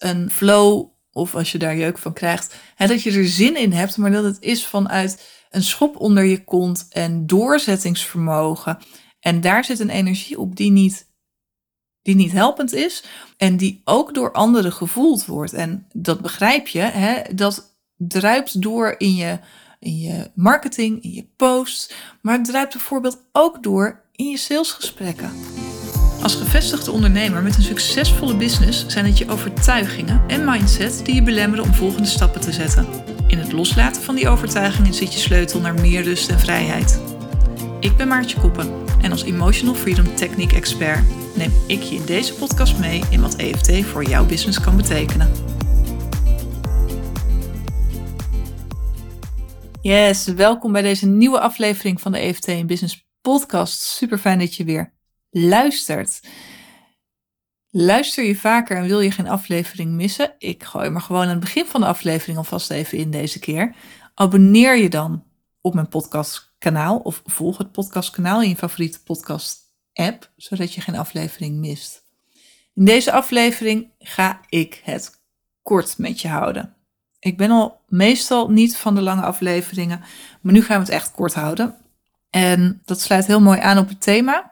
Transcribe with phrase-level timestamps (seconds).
[0.00, 3.72] een flow of als je daar jeuk van krijgt, hè, dat je er zin in
[3.72, 8.78] hebt, maar dat het is vanuit een schop onder je kont en doorzettingsvermogen.
[9.20, 11.06] En daar zit een energie op die niet,
[12.02, 13.04] die niet helpend is
[13.36, 15.52] en die ook door anderen gevoeld wordt.
[15.52, 19.38] En dat begrijp je, hè, dat druipt door in je,
[19.78, 21.90] in je marketing, in je posts,
[22.22, 25.59] maar het druipt bijvoorbeeld ook door in je salesgesprekken.
[26.22, 31.22] Als gevestigde ondernemer met een succesvolle business zijn het je overtuigingen en mindset die je
[31.22, 32.86] belemmeren om volgende stappen te zetten.
[33.26, 37.00] In het loslaten van die overtuigingen zit je sleutel naar meer rust en vrijheid.
[37.80, 42.34] Ik ben Maartje Koppen en als Emotional Freedom Technique Expert neem ik je in deze
[42.34, 45.30] podcast mee in wat EFT voor jouw business kan betekenen.
[49.82, 53.80] Yes, welkom bij deze nieuwe aflevering van de EFT in Business Podcast.
[53.80, 54.98] Super fijn dat je weer
[55.30, 56.20] luistert.
[57.70, 60.34] Luister je vaker en wil je geen aflevering missen?
[60.38, 63.74] Ik gooi maar gewoon aan het begin van de aflevering alvast even in deze keer.
[64.14, 65.24] Abonneer je dan
[65.60, 69.58] op mijn podcastkanaal of volg het podcastkanaal in je favoriete podcast
[69.92, 72.04] app, zodat je geen aflevering mist.
[72.74, 75.20] In deze aflevering ga ik het
[75.62, 76.74] kort met je houden.
[77.18, 80.02] Ik ben al meestal niet van de lange afleveringen,
[80.40, 81.74] maar nu gaan we het echt kort houden.
[82.30, 84.50] En dat sluit heel mooi aan op het thema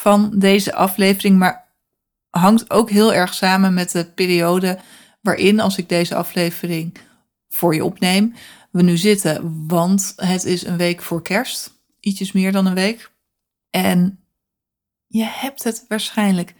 [0.00, 1.68] van deze aflevering, maar
[2.30, 4.78] hangt ook heel erg samen met de periode
[5.20, 6.98] waarin, als ik deze aflevering
[7.48, 8.34] voor je opneem,
[8.70, 9.66] we nu zitten.
[9.66, 13.10] Want het is een week voor kerst, ietsjes meer dan een week.
[13.70, 14.20] En
[15.06, 16.54] je hebt het waarschijnlijk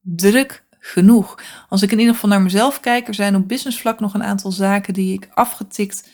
[0.00, 1.42] druk genoeg.
[1.68, 4.52] Als ik in ieder geval naar mezelf kijk, er zijn op businessvlak nog een aantal
[4.52, 6.08] zaken die ik afgetikt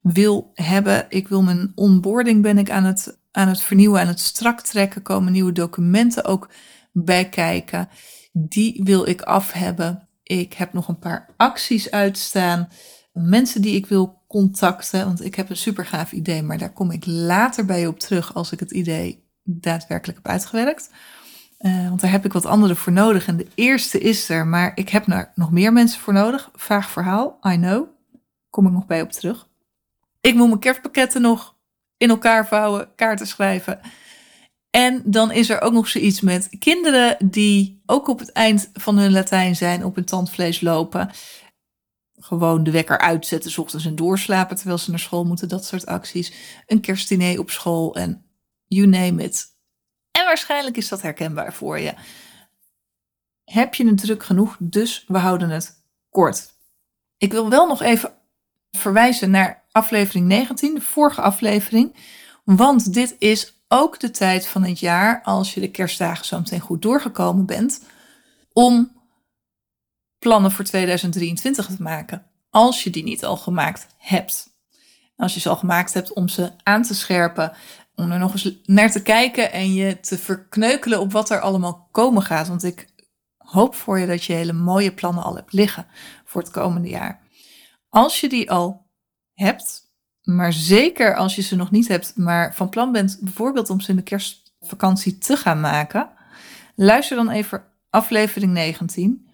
[0.00, 1.06] wil hebben.
[1.08, 5.02] Ik wil mijn onboarding ben ik aan het, aan het vernieuwen, aan het strak trekken.
[5.02, 6.48] Komen nieuwe documenten ook
[6.92, 7.88] bij kijken.
[8.32, 10.08] Die wil ik af hebben.
[10.22, 12.68] Ik heb nog een paar acties uitstaan.
[13.12, 15.04] Mensen die ik wil contacten.
[15.04, 18.34] Want ik heb een super gaaf idee, maar daar kom ik later bij op terug
[18.34, 20.90] als ik het idee daadwerkelijk heb uitgewerkt.
[21.58, 23.26] Uh, want daar heb ik wat anderen voor nodig.
[23.26, 26.50] En de eerste is er, maar ik heb daar nog meer mensen voor nodig.
[26.54, 27.88] Vaag verhaal, I know.
[28.50, 29.48] Kom ik nog bij op terug.
[30.20, 31.57] Ik moet mijn kerstpakketten nog
[31.98, 33.80] in elkaar vouwen, kaarten schrijven.
[34.70, 38.98] En dan is er ook nog zoiets met kinderen die ook op het eind van
[38.98, 41.10] hun Latijn zijn, op hun tandvlees lopen.
[42.14, 45.48] Gewoon de wekker uitzetten, s ochtends en doorslapen terwijl ze naar school moeten.
[45.48, 46.32] Dat soort acties.
[46.66, 48.24] Een kerstdiner op school en
[48.64, 49.46] you name it.
[50.10, 51.94] En waarschijnlijk is dat herkenbaar voor je.
[53.44, 56.54] Heb je het druk genoeg, dus we houden het kort.
[57.16, 58.14] Ik wil wel nog even
[58.70, 61.96] verwijzen naar aflevering 19, de vorige aflevering.
[62.44, 66.60] Want dit is ook de tijd van het jaar, als je de kerstdagen zo meteen
[66.60, 67.84] goed doorgekomen bent,
[68.52, 68.92] om
[70.18, 72.26] plannen voor 2023 te maken.
[72.50, 74.56] Als je die niet al gemaakt hebt.
[75.16, 77.52] Als je ze al gemaakt hebt om ze aan te scherpen,
[77.94, 81.88] om er nog eens naar te kijken en je te verkneukelen op wat er allemaal
[81.90, 82.48] komen gaat.
[82.48, 82.88] Want ik
[83.36, 85.86] hoop voor je dat je hele mooie plannen al hebt liggen
[86.24, 87.20] voor het komende jaar.
[87.88, 88.87] Als je die al
[89.38, 93.80] hebt, maar zeker als je ze nog niet hebt, maar van plan bent bijvoorbeeld om
[93.80, 96.08] ze in de kerstvakantie te gaan maken,
[96.74, 99.28] luister dan even aflevering 19.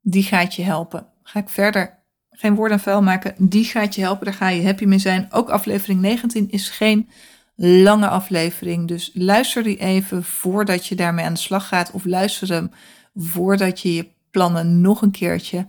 [0.00, 1.06] Die gaat je helpen.
[1.22, 1.98] Ga ik verder
[2.30, 3.34] geen woord aan vuil maken.
[3.38, 4.24] Die gaat je helpen.
[4.24, 5.32] Daar ga je happy mee zijn.
[5.32, 7.08] Ook aflevering 19 is geen
[7.54, 8.88] lange aflevering.
[8.88, 11.90] Dus luister die even voordat je daarmee aan de slag gaat.
[11.90, 12.70] Of luister hem
[13.14, 15.66] voordat je je plannen nog een keertje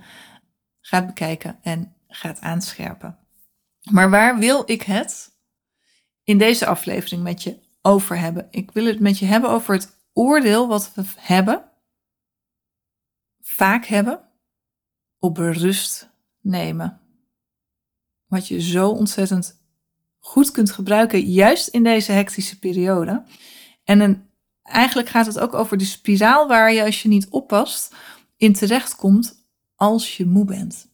[0.81, 3.17] gaat bekijken en gaat aanscherpen.
[3.91, 5.31] Maar waar wil ik het
[6.23, 8.47] in deze aflevering met je over hebben?
[8.51, 11.71] Ik wil het met je hebben over het oordeel wat we hebben,
[13.41, 14.29] vaak hebben,
[15.19, 16.09] op rust
[16.41, 17.01] nemen.
[18.27, 19.61] Wat je zo ontzettend
[20.19, 23.23] goed kunt gebruiken, juist in deze hectische periode.
[23.83, 24.29] En
[24.63, 27.95] eigenlijk gaat het ook over de spiraal waar je, als je niet oppast,
[28.37, 29.45] in terecht komt
[29.75, 30.92] als je moe bent.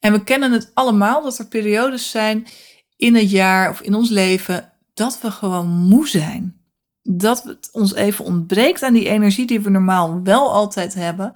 [0.00, 2.46] En we kennen het allemaal dat er periodes zijn
[2.96, 6.60] in het jaar of in ons leven dat we gewoon moe zijn.
[7.02, 11.32] Dat het ons even ontbreekt aan die energie die we normaal wel altijd hebben.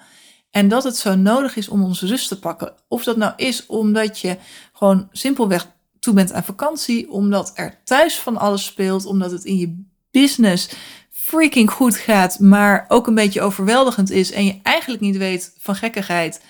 [0.50, 2.72] En dat het zo nodig is om onze rust te pakken.
[2.88, 4.36] Of dat nou is omdat je
[4.72, 9.56] gewoon simpelweg toe bent aan vakantie, omdat er thuis van alles speelt, omdat het in
[9.56, 10.68] je business
[11.10, 15.74] freaking goed gaat, maar ook een beetje overweldigend is en je eigenlijk niet weet van
[15.74, 16.40] gekkigheid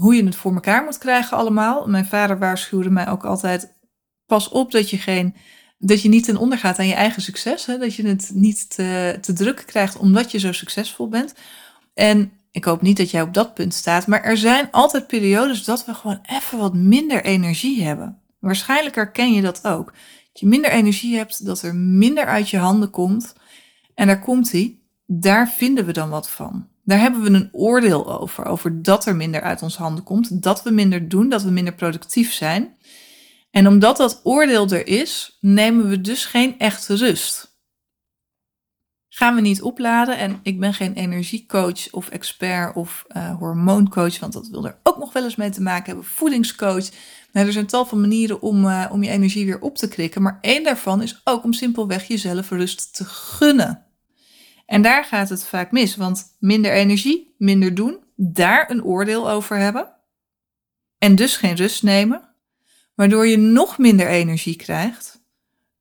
[0.00, 1.86] hoe je het voor elkaar moet krijgen allemaal.
[1.86, 3.72] Mijn vader waarschuwde mij ook altijd,
[4.26, 5.34] pas op dat je, geen,
[5.78, 7.66] dat je niet ten onder gaat aan je eigen succes.
[7.66, 7.78] Hè?
[7.78, 11.34] Dat je het niet te, te druk krijgt omdat je zo succesvol bent.
[11.94, 15.64] En ik hoop niet dat jij op dat punt staat, maar er zijn altijd periodes
[15.64, 18.18] dat we gewoon even wat minder energie hebben.
[18.38, 19.86] Waarschijnlijk herken je dat ook.
[20.32, 23.34] Dat je minder energie hebt, dat er minder uit je handen komt.
[23.94, 24.78] En daar komt hij.
[25.06, 26.69] Daar vinden we dan wat van.
[26.84, 30.62] Daar hebben we een oordeel over, over dat er minder uit onze handen komt, dat
[30.62, 32.76] we minder doen, dat we minder productief zijn.
[33.50, 37.50] En omdat dat oordeel er is, nemen we dus geen echte rust
[39.20, 40.18] gaan we niet opladen.
[40.18, 44.98] En ik ben geen energiecoach of expert of uh, hormooncoach, want dat wil er ook
[44.98, 46.04] nog wel eens mee te maken hebben.
[46.04, 46.88] Voedingscoach.
[47.32, 50.22] Nou, er zijn tal van manieren om, uh, om je energie weer op te krikken.
[50.22, 53.84] Maar één daarvan is ook om simpelweg jezelf rust te gunnen.
[54.70, 59.56] En daar gaat het vaak mis, want minder energie, minder doen, daar een oordeel over
[59.56, 59.96] hebben.
[60.98, 62.34] En dus geen rust nemen,
[62.94, 65.22] waardoor je nog minder energie krijgt,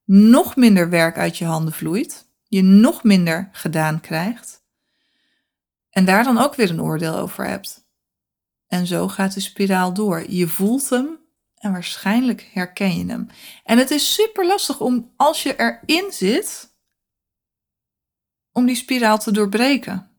[0.06, 4.64] nog minder werk uit je handen vloeit je nog minder gedaan krijgt.
[5.90, 7.88] En daar dan ook weer een oordeel over hebt.
[8.68, 10.32] En zo gaat de spiraal door.
[10.32, 11.20] Je voelt hem
[11.56, 13.28] en waarschijnlijk herken je hem.
[13.64, 16.78] En het is super lastig om, als je erin zit,
[18.52, 20.10] om die spiraal te doorbreken.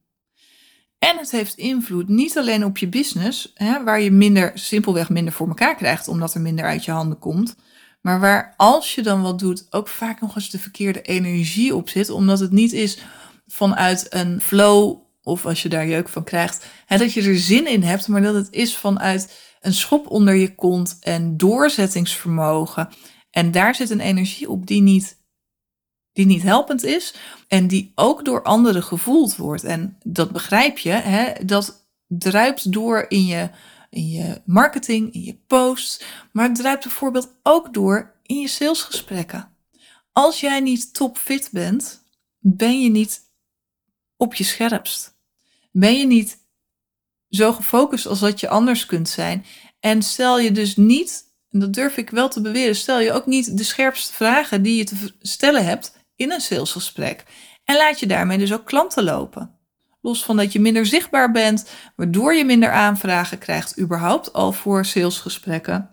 [0.99, 5.33] En het heeft invloed niet alleen op je business, hè, waar je minder, simpelweg minder
[5.33, 7.57] voor elkaar krijgt, omdat er minder uit je handen komt.
[8.01, 11.89] Maar waar als je dan wat doet, ook vaak nog eens de verkeerde energie op
[11.89, 12.11] zit.
[12.11, 12.99] Omdat het niet is
[13.47, 17.67] vanuit een flow of als je daar jeuk van krijgt, hè, dat je er zin
[17.67, 22.89] in hebt, maar dat het is vanuit een schop onder je kont en doorzettingsvermogen.
[23.31, 25.20] En daar zit een energie op die niet,
[26.21, 27.15] die niet helpend is
[27.49, 29.65] en die ook door anderen gevoeld wordt.
[29.65, 33.51] En dat begrijp je, hè, dat druipt door in je
[33.91, 36.03] in je marketing, in je posts,
[36.33, 39.49] maar het druipt bijvoorbeeld ook door in je salesgesprekken.
[40.13, 42.03] Als jij niet topfit bent,
[42.39, 43.21] ben je niet
[44.17, 45.15] op je scherpst.
[45.73, 46.39] Ben je niet
[47.29, 49.45] zo gefocust als dat je anders kunt zijn.
[49.81, 53.27] En stel je dus niet, en dat durf ik wel te beweren, stel je ook
[53.27, 57.25] niet de scherpste vragen die je te stellen hebt in een salesgesprek.
[57.65, 59.59] En laat je daarmee dus ook klanten lopen.
[60.01, 64.85] Los van dat je minder zichtbaar bent, waardoor je minder aanvragen krijgt, überhaupt al voor
[64.85, 65.91] salesgesprekken.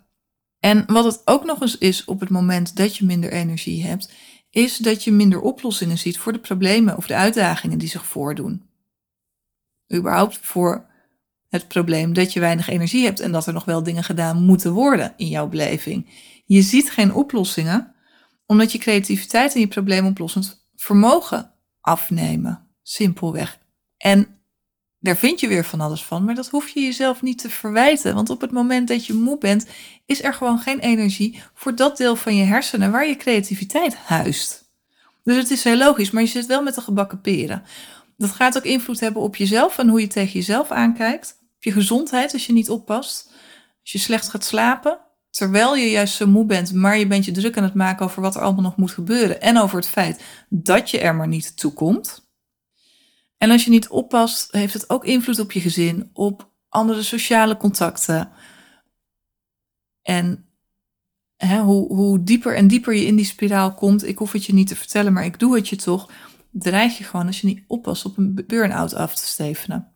[0.59, 4.13] En wat het ook nog eens is op het moment dat je minder energie hebt,
[4.49, 8.69] is dat je minder oplossingen ziet voor de problemen of de uitdagingen die zich voordoen.
[9.93, 10.85] Überhaupt voor
[11.49, 14.71] het probleem dat je weinig energie hebt en dat er nog wel dingen gedaan moeten
[14.71, 16.09] worden in jouw beleving.
[16.45, 17.95] Je ziet geen oplossingen
[18.47, 21.51] omdat je creativiteit en je probleemoplossend vermogen
[21.81, 22.67] afnemen.
[22.83, 23.59] Simpelweg.
[23.97, 24.37] En
[24.99, 28.15] daar vind je weer van alles van, maar dat hoef je jezelf niet te verwijten.
[28.15, 29.67] Want op het moment dat je moe bent,
[30.05, 34.65] is er gewoon geen energie voor dat deel van je hersenen waar je creativiteit huist.
[35.23, 37.63] Dus het is heel logisch, maar je zit wel met de gebakken peren.
[38.17, 41.37] Dat gaat ook invloed hebben op jezelf en hoe je tegen jezelf aankijkt.
[41.55, 43.31] Op je gezondheid als je niet oppast.
[43.81, 44.99] Als je slecht gaat slapen,
[45.37, 48.21] terwijl je juist zo moe bent, maar je bent je druk aan het maken over
[48.21, 49.41] wat er allemaal nog moet gebeuren.
[49.41, 52.29] En over het feit dat je er maar niet toe komt.
[53.37, 57.57] En als je niet oppast, heeft het ook invloed op je gezin, op andere sociale
[57.57, 58.31] contacten.
[60.01, 60.45] En
[61.35, 64.53] hè, hoe, hoe dieper en dieper je in die spiraal komt, ik hoef het je
[64.53, 66.11] niet te vertellen, maar ik doe het je toch,
[66.51, 69.91] dreig je gewoon als je niet oppast op een burn-out af te stevenen.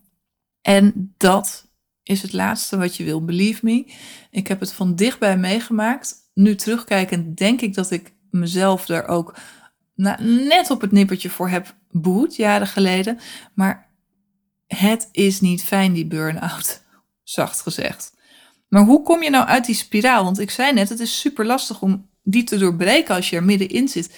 [0.62, 1.71] En dat
[2.04, 3.94] is het laatste wat je wil, believe me.
[4.32, 6.16] Ik heb het van dichtbij meegemaakt.
[6.34, 9.36] Nu terugkijkend denk ik dat ik mezelf daar ook
[10.20, 13.20] net op het nippertje voor heb behoed, jaren geleden.
[13.54, 13.90] Maar
[14.68, 16.84] het is niet fijn, die burn-out,
[17.24, 18.14] zacht gezegd.
[18.68, 20.24] Maar hoe kom je nou uit die spiraal?
[20.24, 23.44] Want ik zei net, het is super lastig om die te doorbreken als je er
[23.44, 24.18] middenin zit.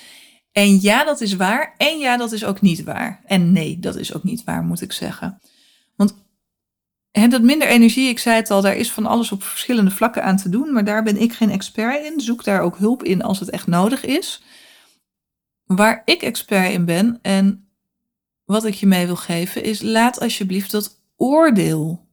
[0.52, 1.74] En ja, dat is waar.
[1.78, 3.22] En ja, dat is ook niet waar.
[3.26, 5.40] En nee, dat is ook niet waar, moet ik zeggen.
[5.96, 6.23] Want
[7.20, 10.24] hè, dat minder energie, ik zei het al, daar is van alles op verschillende vlakken
[10.24, 10.74] aan te doen.
[10.74, 12.20] Maar daar ben ik geen expert in.
[12.20, 14.42] Zoek daar ook hulp in als het echt nodig is.
[15.66, 17.68] Waar ik expert in ben en
[18.46, 22.08] wat ik je mee wil geven is laat alsjeblieft dat oordeel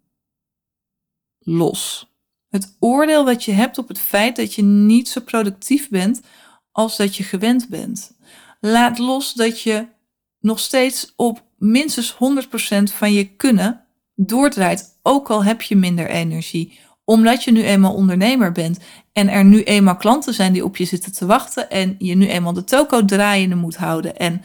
[1.38, 2.10] los.
[2.48, 6.20] Het oordeel wat je hebt op het feit dat je niet zo productief bent
[6.72, 8.16] als dat je gewend bent.
[8.60, 9.86] Laat los dat je
[10.40, 12.16] nog steeds op minstens 100%
[12.82, 13.84] van je kunnen
[14.26, 18.78] doordraait, ook al heb je minder energie, omdat je nu eenmaal ondernemer bent
[19.12, 22.28] en er nu eenmaal klanten zijn die op je zitten te wachten en je nu
[22.28, 24.16] eenmaal de toko draaiende moet houden.
[24.16, 24.42] En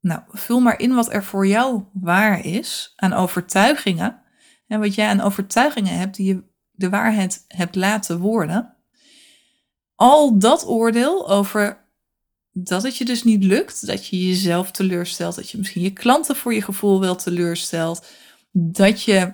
[0.00, 4.22] nou, vul maar in wat er voor jou waar is aan overtuigingen.
[4.66, 8.76] En wat jij aan overtuigingen hebt die je de waarheid hebt laten worden.
[9.94, 11.88] Al dat oordeel over
[12.52, 16.36] dat het je dus niet lukt, dat je jezelf teleurstelt, dat je misschien je klanten
[16.36, 18.06] voor je gevoel wel teleurstelt,
[18.52, 19.32] dat je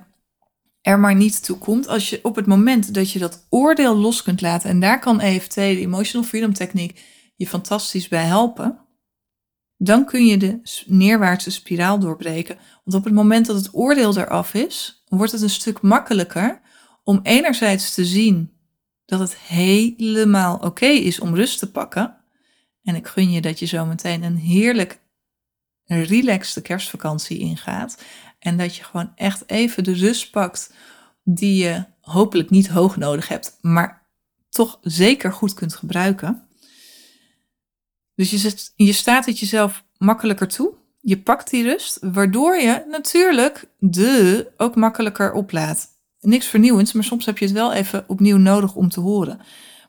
[0.81, 1.89] er maar niet toe komt.
[1.89, 5.21] Als je op het moment dat je dat oordeel los kunt laten, en daar kan
[5.21, 7.01] EFT, de Emotional Freedom Techniek,
[7.37, 8.79] je fantastisch bij helpen,
[9.77, 12.59] dan kun je de neerwaartse spiraal doorbreken.
[12.85, 16.61] Want op het moment dat het oordeel eraf is, wordt het een stuk makkelijker
[17.05, 18.53] om enerzijds te zien
[19.05, 22.17] dat het helemaal oké is om rust te pakken.
[22.83, 25.01] En ik gun je dat je zo meteen een heerlijk
[25.85, 28.03] relaxte kerstvakantie ingaat.
[28.39, 30.75] En dat je gewoon echt even de rust pakt
[31.25, 34.07] die je hopelijk niet hoog nodig hebt, maar
[34.49, 36.47] toch zeker goed kunt gebruiken.
[38.15, 40.75] Dus je, zet, je staat het jezelf makkelijker toe.
[41.01, 45.89] Je pakt die rust, waardoor je natuurlijk de ook makkelijker oplaat.
[46.21, 49.41] Niks vernieuwends, maar soms heb je het wel even opnieuw nodig om te horen.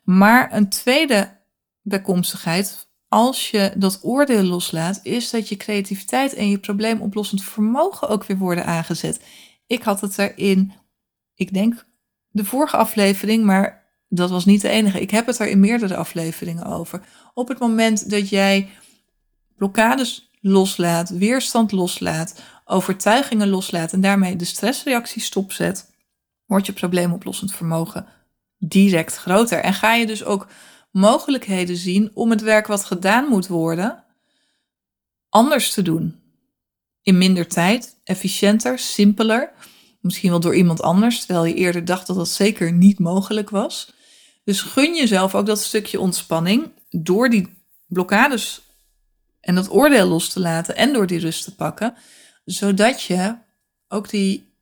[0.04, 1.38] Maar een tweede
[1.82, 8.26] bijkomstigheid, als je dat oordeel loslaat, is dat je creativiteit en je probleemoplossend vermogen ook
[8.26, 9.22] weer worden aangezet.
[9.68, 10.74] Ik had het erin,
[11.36, 11.86] ik denk
[12.30, 15.02] de vorige aflevering, maar dat was niet de enige.
[15.02, 17.02] Ik heb het er in meerdere afleveringen over.
[17.34, 18.70] Op het moment dat jij
[19.56, 25.92] blokkades loslaat, weerstand loslaat, overtuigingen loslaat en daarmee de stressreactie stopzet,
[26.46, 28.06] wordt je probleemoplossend vermogen
[28.58, 29.60] direct groter.
[29.60, 30.48] En ga je dus ook
[30.98, 34.04] mogelijkheden zien om het werk wat gedaan moet worden
[35.30, 36.22] anders te doen.
[37.02, 39.52] In minder tijd, efficiënter, simpeler.
[40.02, 43.94] Misschien wel door iemand anders, terwijl je eerder dacht dat dat zeker niet mogelijk was.
[44.44, 48.62] Dus gun jezelf ook dat stukje ontspanning door die blokkades
[49.40, 51.96] en dat oordeel los te laten en door die rust te pakken,
[52.46, 53.36] zodat je
[53.88, 54.54] ook die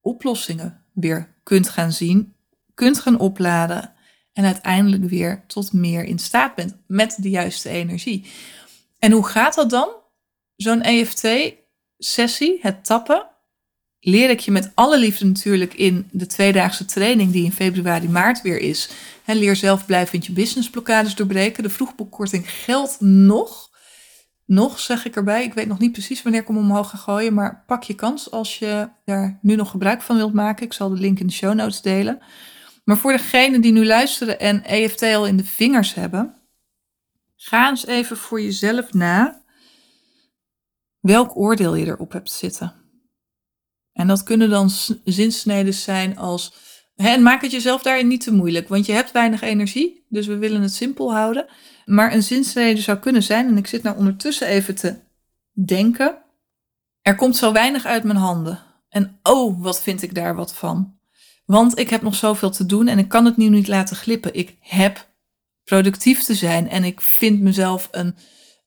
[0.00, 2.34] oplossingen weer kunt gaan zien,
[2.74, 3.92] kunt gaan opladen
[4.32, 8.26] en uiteindelijk weer tot meer in staat bent met de juiste energie.
[8.98, 9.88] En hoe gaat dat dan?
[10.56, 13.26] Zo'n EFT-sessie, het tappen,
[14.00, 18.42] leer ik je met alle liefde natuurlijk in de tweedaagse training die in februari, maart
[18.42, 18.90] weer is.
[19.24, 21.62] En leer zelf blijvend je businessblokkades doorbreken.
[21.62, 23.68] De vroegboekkorting geldt nog.
[24.46, 25.44] Nog, zeg ik erbij.
[25.44, 27.34] Ik weet nog niet precies wanneer ik hem omhoog ga gooien.
[27.34, 30.66] Maar pak je kans als je daar nu nog gebruik van wilt maken.
[30.66, 32.18] Ik zal de link in de show notes delen.
[32.90, 36.34] Maar voor degenen die nu luisteren en EFT al in de vingers hebben.
[37.36, 39.42] Ga eens even voor jezelf na
[41.00, 42.74] welk oordeel je erop hebt zitten.
[43.92, 44.70] En dat kunnen dan
[45.04, 46.54] zinsneden zijn als.
[46.96, 50.38] En maak het jezelf daarin niet te moeilijk, want je hebt weinig energie, dus we
[50.38, 51.46] willen het simpel houden.
[51.84, 54.96] Maar een zinsnede zou kunnen zijn, en ik zit nou ondertussen even te
[55.52, 56.22] denken.
[57.02, 58.62] Er komt zo weinig uit mijn handen.
[58.88, 60.99] En oh, wat vind ik daar wat van?
[61.50, 64.34] Want ik heb nog zoveel te doen en ik kan het nu niet laten glippen.
[64.34, 65.08] Ik heb
[65.64, 68.16] productief te zijn en ik vind mezelf een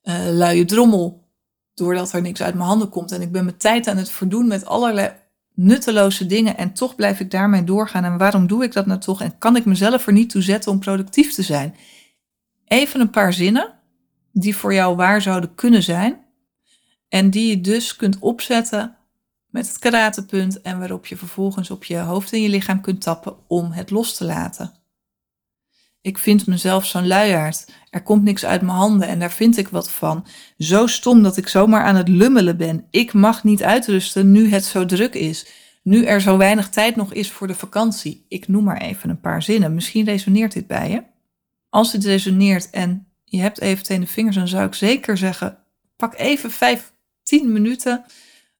[0.02, 1.28] uh, luie drommel
[1.74, 3.12] doordat er niks uit mijn handen komt.
[3.12, 5.12] En ik ben mijn tijd aan het verdoen met allerlei
[5.54, 8.04] nutteloze dingen en toch blijf ik daarmee doorgaan.
[8.04, 9.22] En waarom doe ik dat nou toch?
[9.22, 11.74] En kan ik mezelf er niet toe zetten om productief te zijn?
[12.64, 13.74] Even een paar zinnen
[14.32, 16.24] die voor jou waar zouden kunnen zijn
[17.08, 18.96] en die je dus kunt opzetten
[19.54, 23.36] met het karatepunt en waarop je vervolgens op je hoofd en je lichaam kunt tappen
[23.46, 24.72] om het los te laten.
[26.00, 27.68] Ik vind mezelf zo'n luiaard.
[27.90, 30.26] Er komt niks uit mijn handen en daar vind ik wat van.
[30.58, 32.86] Zo stom dat ik zomaar aan het lummelen ben.
[32.90, 35.46] Ik mag niet uitrusten nu het zo druk is.
[35.82, 38.24] Nu er zo weinig tijd nog is voor de vakantie.
[38.28, 39.74] Ik noem maar even een paar zinnen.
[39.74, 41.02] Misschien resoneert dit bij je.
[41.68, 45.58] Als dit resoneert en je hebt even de vingers, dan zou ik zeker zeggen:
[45.96, 46.92] pak even vijf,
[47.22, 48.04] tien minuten.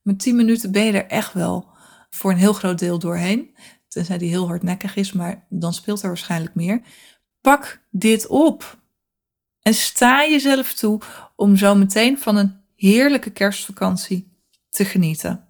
[0.04, 1.68] Met tien minuten ben je er echt wel
[2.10, 3.56] voor een heel groot deel doorheen.
[3.88, 6.82] Tenzij die heel hardnekkig is, maar dan speelt er waarschijnlijk meer.
[7.40, 8.78] Pak dit op.
[9.60, 11.00] En sta jezelf toe
[11.36, 14.32] om zo meteen van een heerlijke kerstvakantie
[14.68, 15.48] te genieten.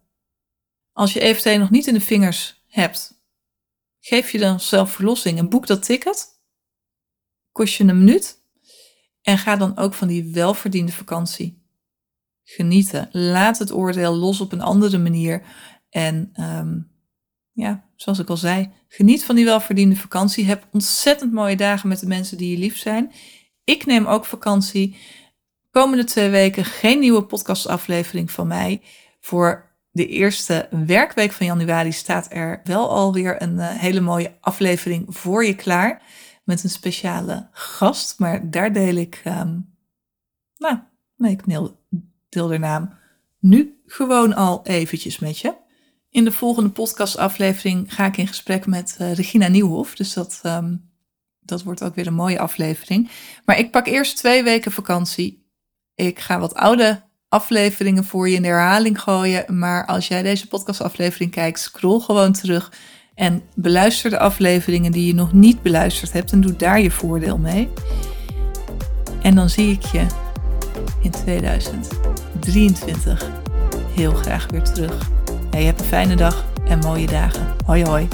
[0.93, 3.23] Als je EFT nog niet in de vingers hebt,
[4.01, 6.29] geef je dan zelf verlossing en boek dat ticket.
[7.53, 8.43] Kost je een minuut.
[9.23, 11.64] En ga dan ook van die welverdiende vakantie
[12.45, 13.09] genieten.
[13.13, 15.43] Laat het oordeel los op een andere manier.
[15.91, 16.91] En um,
[17.53, 20.45] ja, zoals ik al zei, geniet van die welverdiende vakantie.
[20.45, 23.13] Heb ontzettend mooie dagen met de mensen die je lief zijn.
[23.65, 24.97] Ik neem ook vakantie.
[25.71, 28.83] Komende twee weken geen nieuwe podcastaflevering van mij.
[29.21, 35.05] Voor de eerste werkweek van januari staat er wel alweer een uh, hele mooie aflevering
[35.09, 36.03] voor je klaar.
[36.45, 38.19] Met een speciale gast.
[38.19, 39.77] Maar daar deel ik, um,
[40.57, 40.79] nou,
[41.17, 41.84] nee, ik deel,
[42.35, 42.89] deel
[43.39, 45.55] nu gewoon al eventjes met je.
[46.11, 49.95] In de volgende podcastaflevering ga ik in gesprek met eh, Regina Nieuwhof.
[49.95, 50.77] Dus dat, ehm,
[51.41, 53.11] dat wordt ook weer een mooie aflevering.
[53.45, 55.47] Maar ik pak eerst twee weken vakantie.
[55.95, 59.59] Ik ga wat oude afleveringen voor je in de herhaling gooien.
[59.59, 62.73] Maar als jij deze podcastaflevering kijkt, scroll gewoon terug.
[63.15, 66.33] En beluister de afleveringen die je nog niet beluisterd hebt.
[66.33, 67.69] En doe daar je voordeel mee.
[69.23, 70.24] En dan zie ik je
[71.01, 73.31] in 2023
[73.95, 75.11] heel graag weer terug.
[75.51, 77.47] Je hebt een fijne dag en mooie dagen.
[77.67, 78.09] Hoi hoi.